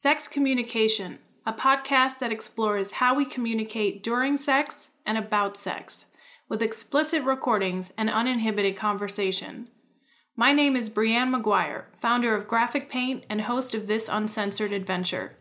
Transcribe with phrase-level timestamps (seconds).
[0.00, 6.06] Sex Communication, a podcast that explores how we communicate during sex and about sex,
[6.48, 9.66] with explicit recordings and uninhibited conversation.
[10.36, 15.36] My name is Brianne McGuire, founder of Graphic Paint and host of this uncensored adventure.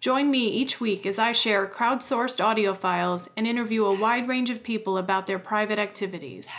[0.00, 4.50] Join me each week as I share crowdsourced audio files and interview a wide range
[4.50, 6.50] of people about their private activities.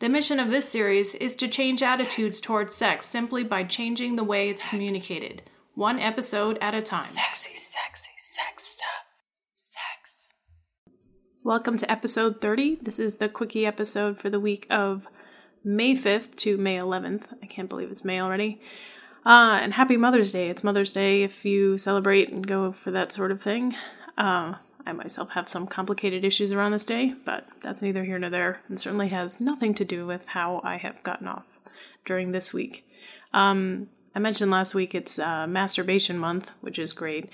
[0.00, 4.24] The mission of this series is to change attitudes towards sex simply by changing the
[4.24, 5.42] way it's communicated,
[5.76, 7.02] one episode at a time.
[7.02, 9.04] Sexy, sexy, sex stuff.
[9.56, 10.28] Sex.
[11.44, 12.78] Welcome to episode 30.
[12.80, 15.06] This is the quickie episode for the week of
[15.62, 17.24] May 5th to May 11th.
[17.42, 18.58] I can't believe it's May already.
[19.26, 20.48] Uh, and happy Mother's Day.
[20.48, 23.76] It's Mother's Day if you celebrate and go for that sort of thing.
[24.16, 24.54] Uh,
[24.86, 28.60] I myself have some complicated issues around this day, but that's neither here nor there,
[28.68, 31.58] and certainly has nothing to do with how I have gotten off
[32.04, 32.88] during this week.
[33.34, 37.26] Um, I mentioned last week it's uh, masturbation month, which is great.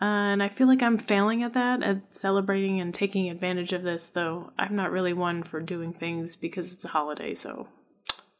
[0.00, 3.82] Uh, and I feel like I'm failing at that, at celebrating and taking advantage of
[3.82, 7.68] this, though I'm not really one for doing things because it's a holiday, so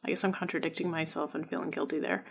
[0.05, 2.25] I guess I'm contradicting myself and feeling guilty there.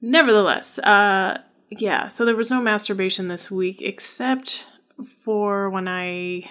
[0.00, 1.38] Nevertheless, uh,
[1.70, 4.66] yeah, so there was no masturbation this week except
[5.04, 6.50] for when I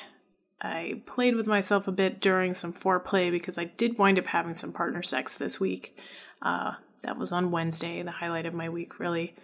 [0.61, 4.55] I played with myself a bit during some foreplay because I did wind up having
[4.55, 5.99] some partner sex this week.
[6.41, 9.35] Uh, that was on Wednesday, the highlight of my week, really.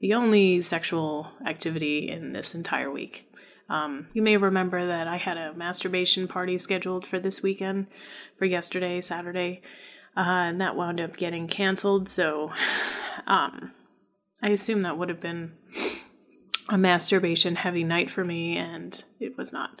[0.00, 3.32] The only sexual activity in this entire week.
[3.68, 7.88] Um, you may remember that I had a masturbation party scheduled for this weekend,
[8.36, 9.62] for yesterday, Saturday,
[10.16, 12.08] uh, and that wound up getting canceled.
[12.08, 12.52] So
[13.26, 13.72] um,
[14.42, 15.54] I assume that would have been
[16.68, 19.80] a masturbation heavy night for me, and it was not.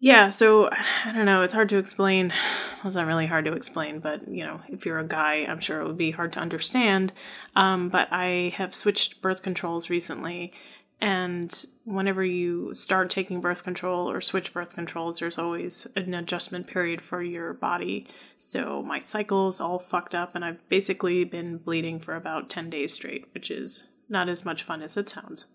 [0.00, 2.32] Yeah, so I don't know, it's hard to explain.
[2.84, 5.58] Well, it's not really hard to explain, but you know, if you're a guy, I'm
[5.58, 7.14] sure it would be hard to understand.
[7.56, 10.52] Um, but I have switched birth controls recently,
[11.00, 16.66] and whenever you start taking birth control or switch birth controls, there's always an adjustment
[16.66, 18.06] period for your body.
[18.38, 22.92] So my cycle's all fucked up, and I've basically been bleeding for about 10 days
[22.92, 25.46] straight, which is not as much fun as it sounds.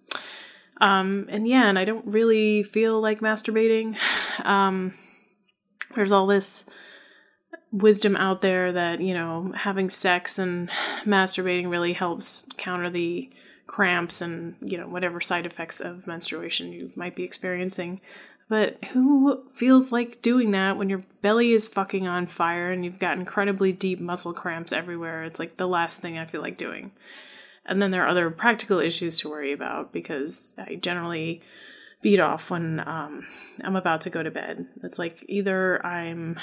[0.80, 3.98] Um, and yeah, and I don't really feel like masturbating.
[4.46, 4.94] Um,
[5.96, 6.64] there's all this
[7.74, 10.70] wisdom out there that, you know, having sex and
[11.06, 13.30] masturbating really helps counter the
[13.68, 18.00] cramps and, you know, whatever side effects of menstruation you might be experiencing.
[18.50, 22.98] But who feels like doing that when your belly is fucking on fire and you've
[22.98, 25.24] got incredibly deep muscle cramps everywhere?
[25.24, 26.92] It's like the last thing I feel like doing.
[27.70, 31.42] And then there are other practical issues to worry about because I generally
[32.02, 33.28] beat off when um,
[33.64, 34.66] I'm about to go to bed.
[34.84, 36.38] It's like either I'm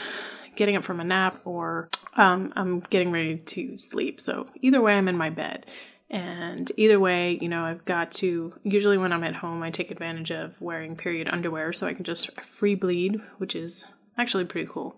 [0.55, 4.21] getting up from a nap or um, I'm getting ready to sleep.
[4.21, 5.67] So either way, I'm in my bed.
[6.09, 9.91] And either way, you know, I've got to, usually when I'm at home, I take
[9.91, 13.85] advantage of wearing period underwear so I can just free bleed, which is
[14.17, 14.97] actually pretty cool.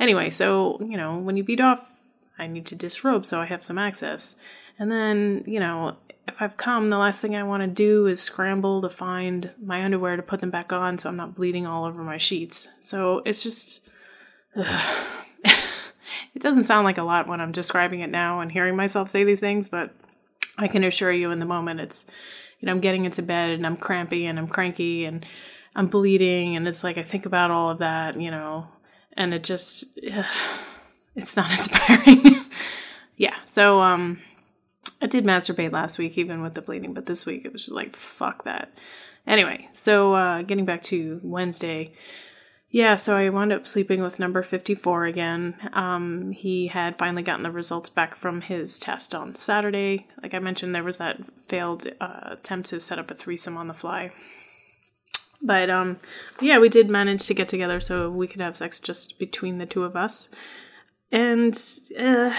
[0.00, 1.92] Anyway, so, you know, when you beat off,
[2.38, 4.36] I need to disrobe so I have some access.
[4.78, 5.96] And then, you know,
[6.28, 9.82] if I've come, the last thing I want to do is scramble to find my
[9.82, 12.68] underwear to put them back on so I'm not bleeding all over my sheets.
[12.80, 13.90] So it's just.
[16.34, 19.24] it doesn't sound like a lot when I'm describing it now and hearing myself say
[19.24, 19.94] these things, but
[20.56, 22.06] I can assure you in the moment it's,
[22.60, 25.24] you know, I'm getting into bed and I'm crampy and I'm cranky and
[25.76, 28.68] I'm bleeding and it's like I think about all of that, you know,
[29.12, 29.86] and it just.
[31.18, 32.34] It's not inspiring.
[33.16, 34.20] yeah, so um
[35.00, 37.74] I did masturbate last week, even with the bleeding, but this week it was just
[37.74, 38.72] like, fuck that.
[39.26, 41.92] Anyway, so uh, getting back to Wednesday.
[42.70, 45.54] Yeah, so I wound up sleeping with number 54 again.
[45.72, 50.06] Um, he had finally gotten the results back from his test on Saturday.
[50.22, 53.68] Like I mentioned, there was that failed uh, attempt to set up a threesome on
[53.68, 54.12] the fly.
[55.40, 55.98] But um,
[56.40, 59.66] yeah, we did manage to get together so we could have sex just between the
[59.66, 60.28] two of us.
[61.10, 61.54] And
[61.98, 62.34] uh,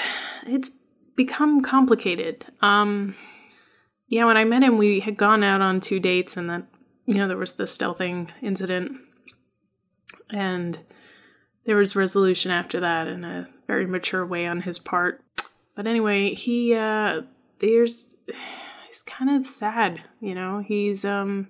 [0.46, 0.72] it's
[1.16, 2.46] become complicated.
[2.62, 3.16] Um,
[4.08, 6.68] yeah, when I met him, we had gone out on two dates, and then
[7.06, 8.98] you know there was the stealthing incident,
[10.32, 10.80] and
[11.66, 15.22] there was resolution after that in a very mature way on his part.
[15.76, 17.22] But anyway, he uh,
[17.60, 18.18] there's
[18.88, 20.64] he's kind of sad, you know.
[20.66, 21.50] He's um,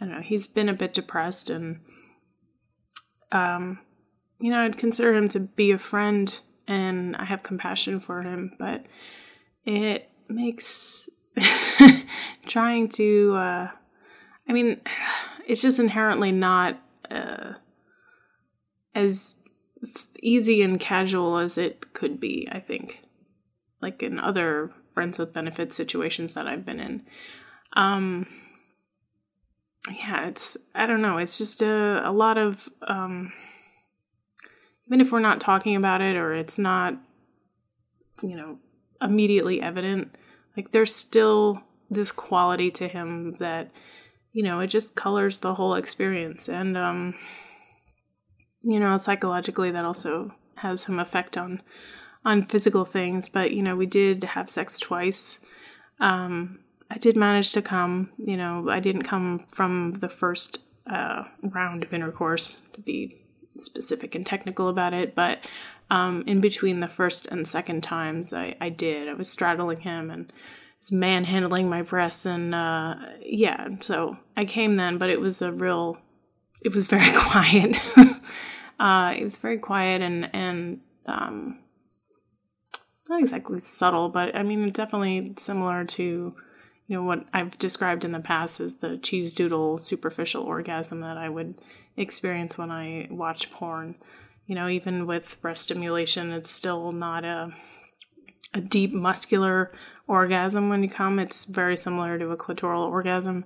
[0.00, 0.20] I don't know.
[0.20, 1.80] He's been a bit depressed, and
[3.32, 3.80] um,
[4.40, 8.52] you know, I'd consider him to be a friend and I have compassion for him,
[8.58, 8.84] but
[9.64, 11.08] it makes
[12.46, 13.70] trying to, uh,
[14.48, 14.80] I mean,
[15.46, 16.80] it's just inherently not
[17.10, 17.54] uh,
[18.94, 19.34] as
[20.22, 23.00] easy and casual as it could be, I think.
[23.80, 27.02] Like in other friends with benefits situations that I've been in.
[27.74, 28.26] Um,
[29.88, 31.18] yeah, it's I don't know.
[31.18, 33.32] It's just a a lot of um,
[34.88, 36.94] even if we're not talking about it or it's not,
[38.22, 38.58] you know,
[39.02, 40.16] immediately evident,
[40.56, 43.70] like there's still this quality to him that
[44.32, 46.48] you know it just colors the whole experience.
[46.48, 47.14] And um
[48.62, 51.62] you know psychologically that also has some effect on
[52.24, 53.28] on physical things.
[53.28, 55.38] But you know we did have sex twice.
[56.00, 61.24] Um i did manage to come you know i didn't come from the first uh,
[61.42, 63.14] round of intercourse to be
[63.60, 65.38] specific and technical about it but
[65.90, 70.10] um, in between the first and second times I, I did i was straddling him
[70.10, 70.32] and
[70.80, 75.52] was manhandling my breasts and uh, yeah so i came then but it was a
[75.52, 75.98] real
[76.60, 77.76] it was very quiet.
[78.80, 81.58] Uh, it was very quiet and and um,
[83.08, 86.02] not exactly subtle but i mean definitely similar to
[86.86, 91.16] you know what i've described in the past as the cheese doodle superficial orgasm that
[91.16, 91.60] i would
[91.98, 93.94] experience when i watch porn
[94.46, 97.52] you know even with breast stimulation it's still not a
[98.54, 99.72] a deep muscular
[100.06, 101.18] orgasm when you come.
[101.18, 103.44] It's very similar to a clitoral orgasm.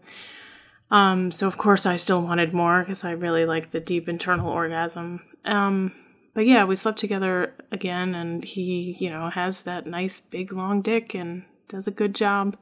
[0.90, 4.48] Um, so of course I still wanted more because I really like the deep internal
[4.48, 5.22] orgasm.
[5.44, 5.92] Um,
[6.34, 10.80] but yeah, we slept together again, and he, you know, has that nice big long
[10.80, 12.56] dick and does a good job.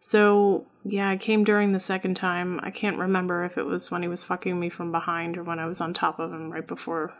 [0.00, 2.60] So yeah, I came during the second time.
[2.62, 5.58] I can't remember if it was when he was fucking me from behind or when
[5.58, 7.14] I was on top of him right before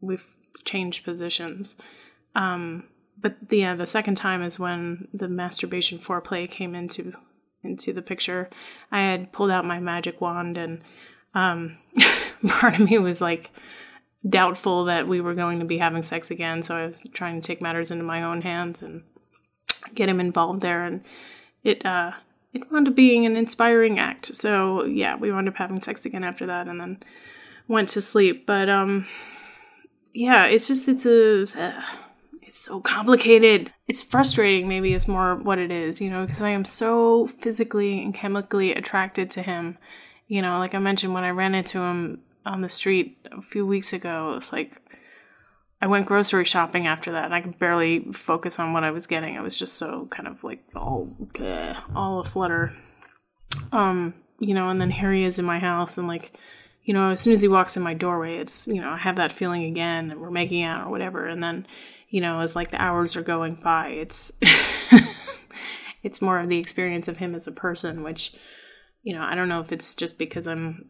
[0.00, 0.34] we've
[0.64, 1.76] changed positions.
[2.34, 2.84] Um,
[3.20, 7.12] but yeah, the second time is when the masturbation foreplay came into
[7.62, 8.50] into the picture.
[8.92, 10.82] I had pulled out my magic wand, and
[11.34, 11.78] um,
[12.48, 13.50] part of me was like
[14.28, 16.62] doubtful that we were going to be having sex again.
[16.62, 19.02] So I was trying to take matters into my own hands and
[19.94, 21.02] get him involved there, and
[21.64, 22.12] it uh,
[22.52, 24.36] it wound up being an inspiring act.
[24.36, 27.02] So yeah, we wound up having sex again after that, and then
[27.66, 28.46] went to sleep.
[28.46, 29.06] But um,
[30.12, 31.42] yeah, it's just it's a.
[31.58, 31.82] Uh,
[32.54, 33.72] it's so complicated.
[33.88, 38.00] It's frustrating, maybe, is more what it is, you know, because I am so physically
[38.00, 39.76] and chemically attracted to him.
[40.28, 43.66] You know, like I mentioned, when I ran into him on the street a few
[43.66, 44.80] weeks ago, it's like
[45.84, 49.06] I went grocery shopping after that, and I could barely focus on what I was
[49.06, 49.36] getting.
[49.36, 52.72] I was just so kind of like all bleh, all aflutter.
[53.70, 56.38] Um, you know, and then here he is in my house, and like,
[56.84, 59.16] you know, as soon as he walks in my doorway, it's you know, I have
[59.16, 61.66] that feeling again, and we're making out or whatever, and then
[62.08, 64.32] you know, as like the hours are going by, it's
[66.02, 68.32] it's more of the experience of him as a person, which,
[69.02, 70.88] you know, I don't know if it's just because I'm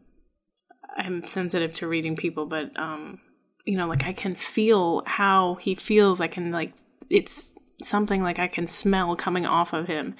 [0.96, 3.18] I'm sensitive to reading people, but um,
[3.64, 6.20] you know, like I can feel how he feels.
[6.20, 6.72] I can like
[7.10, 7.52] it's
[7.82, 10.14] something like I can smell coming off of him.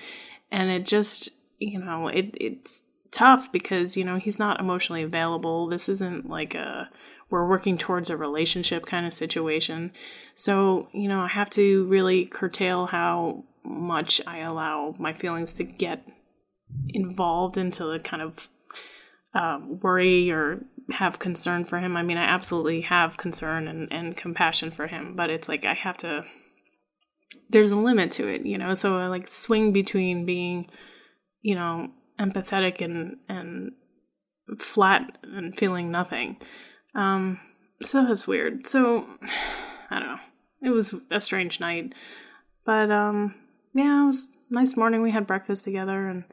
[0.51, 5.67] And it just, you know, it it's tough because, you know, he's not emotionally available.
[5.67, 6.91] This isn't like a
[7.31, 9.93] we're working towards a relationship kind of situation.
[10.35, 15.65] So, you know, I have to really curtail how much I allow my feelings to
[15.65, 16.07] get
[16.89, 18.49] involved into the kind of
[19.35, 21.97] uh, worry or have concern for him.
[21.97, 25.75] I mean, I absolutely have concern and, and compassion for him, but it's like I
[25.75, 26.25] have to,
[27.49, 28.75] there's a limit to it, you know?
[28.75, 30.69] So I like swing between being,
[31.43, 31.89] you know,
[32.21, 33.73] empathetic and, and
[34.59, 36.37] flat and feeling nothing.
[36.95, 37.41] Um,
[37.83, 38.67] so that's weird.
[38.67, 39.07] So
[39.91, 40.21] I don't know.
[40.63, 41.95] It was a strange night,
[42.65, 43.35] but um,
[43.75, 45.03] yeah, it was nice morning.
[45.03, 46.25] We had breakfast together and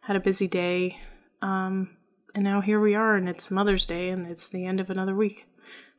[0.00, 0.98] had a busy day.
[1.42, 1.96] Um,
[2.34, 5.14] and now here we are, and it's Mother's Day, and it's the end of another
[5.14, 5.46] week.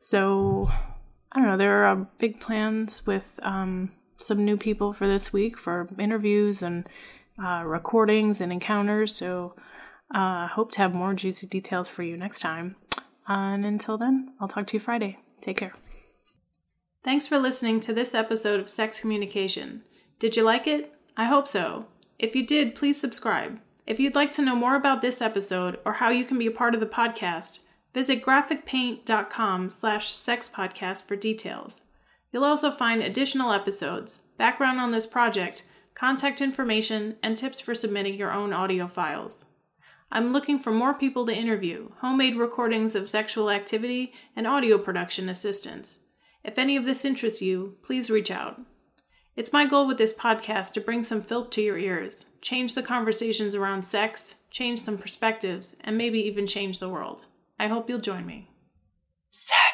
[0.00, 0.70] So
[1.32, 1.56] I don't know.
[1.56, 6.62] There are uh, big plans with um, some new people for this week for interviews
[6.62, 6.88] and
[7.42, 9.14] uh, recordings and encounters.
[9.14, 9.54] So
[10.10, 12.76] I uh, hope to have more juicy details for you next time.
[13.28, 15.18] And until then, I'll talk to you Friday.
[15.40, 15.74] Take care.
[17.02, 19.82] Thanks for listening to this episode of Sex Communication.
[20.18, 20.92] Did you like it?
[21.16, 21.86] I hope so.
[22.18, 23.60] If you did, please subscribe.
[23.86, 26.50] If you'd like to know more about this episode or how you can be a
[26.50, 27.60] part of the podcast,
[27.94, 31.82] visit graphicpaint.com slash sexpodcast for details.
[32.32, 35.62] You'll also find additional episodes, background on this project,
[35.94, 39.44] contact information, and tips for submitting your own audio files.
[40.10, 45.28] I'm looking for more people to interview, homemade recordings of sexual activity, and audio production
[45.28, 46.00] assistance.
[46.44, 48.60] If any of this interests you, please reach out.
[49.36, 52.82] It's my goal with this podcast to bring some filth to your ears, change the
[52.82, 57.26] conversations around sex, change some perspectives, and maybe even change the world.
[57.58, 58.48] I hope you'll join me.
[59.30, 59.65] Sex.